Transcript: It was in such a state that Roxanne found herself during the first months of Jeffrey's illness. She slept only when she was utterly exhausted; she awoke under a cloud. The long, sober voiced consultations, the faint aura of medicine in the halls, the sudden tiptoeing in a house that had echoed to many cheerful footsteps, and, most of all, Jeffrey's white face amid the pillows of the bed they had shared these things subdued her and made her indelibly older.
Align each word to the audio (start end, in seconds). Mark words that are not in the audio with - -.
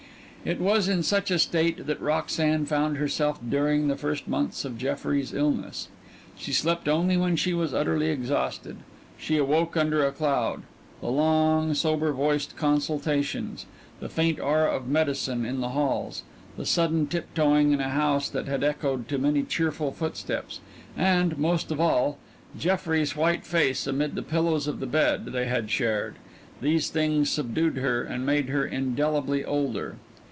It 0.43 0.59
was 0.59 0.89
in 0.89 1.03
such 1.03 1.29
a 1.29 1.37
state 1.37 1.85
that 1.85 2.01
Roxanne 2.01 2.65
found 2.65 2.97
herself 2.97 3.39
during 3.47 3.87
the 3.87 3.95
first 3.95 4.27
months 4.27 4.65
of 4.65 4.75
Jeffrey's 4.75 5.35
illness. 5.35 5.87
She 6.35 6.51
slept 6.51 6.87
only 6.89 7.15
when 7.15 7.35
she 7.35 7.53
was 7.53 7.75
utterly 7.75 8.07
exhausted; 8.09 8.77
she 9.19 9.37
awoke 9.37 9.77
under 9.77 10.03
a 10.03 10.11
cloud. 10.11 10.63
The 10.99 11.11
long, 11.11 11.75
sober 11.75 12.11
voiced 12.11 12.55
consultations, 12.55 13.67
the 13.99 14.09
faint 14.09 14.39
aura 14.39 14.75
of 14.75 14.87
medicine 14.87 15.45
in 15.45 15.61
the 15.61 15.69
halls, 15.69 16.23
the 16.57 16.65
sudden 16.65 17.05
tiptoeing 17.05 17.71
in 17.71 17.79
a 17.79 17.89
house 17.89 18.27
that 18.27 18.47
had 18.47 18.63
echoed 18.63 19.07
to 19.09 19.19
many 19.19 19.43
cheerful 19.43 19.91
footsteps, 19.91 20.59
and, 20.97 21.37
most 21.37 21.69
of 21.69 21.79
all, 21.79 22.17
Jeffrey's 22.57 23.15
white 23.15 23.45
face 23.45 23.85
amid 23.85 24.15
the 24.15 24.23
pillows 24.23 24.65
of 24.65 24.79
the 24.79 24.87
bed 24.87 25.25
they 25.27 25.45
had 25.45 25.69
shared 25.69 26.15
these 26.61 26.89
things 26.89 27.29
subdued 27.29 27.77
her 27.77 28.01
and 28.01 28.25
made 28.25 28.49
her 28.49 28.65
indelibly 28.65 29.45
older. 29.45 29.97